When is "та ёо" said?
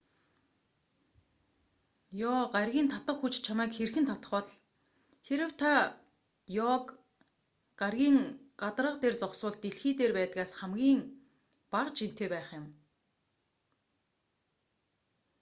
5.61-6.75